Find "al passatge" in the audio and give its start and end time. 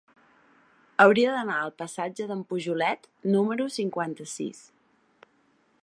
1.65-2.27